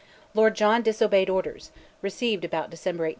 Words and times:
Lord 0.33 0.55
John 0.55 0.81
disobeyed 0.81 1.29
orders 1.29 1.69
(received 2.01 2.43
about 2.43 2.71
December 2.71 3.05
18). 3.05 3.09